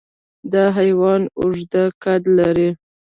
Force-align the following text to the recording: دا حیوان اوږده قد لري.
دا 0.53 0.65
حیوان 0.77 1.21
اوږده 1.39 1.83
قد 2.03 2.23
لري. 2.37 2.69